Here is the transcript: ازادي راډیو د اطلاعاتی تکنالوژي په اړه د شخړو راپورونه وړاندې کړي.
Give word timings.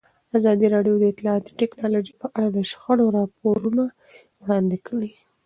ازادي 0.37 0.67
راډیو 0.75 0.95
د 0.99 1.03
اطلاعاتی 1.11 1.51
تکنالوژي 1.61 2.13
په 2.21 2.27
اړه 2.37 2.49
د 2.51 2.59
شخړو 2.71 3.05
راپورونه 3.17 3.83
وړاندې 4.41 4.77
کړي. 4.87 5.11